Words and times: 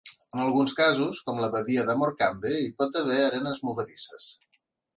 En 0.35 0.39
alguns 0.43 0.71
casos, 0.79 1.19
com 1.27 1.41
la 1.43 1.49
Badia 1.55 1.83
de 1.91 1.95
Morecambe 2.03 2.55
hi 2.63 2.73
pot 2.81 2.99
haver 3.03 3.21
arenes 3.27 3.65
movedisses. 3.69 4.31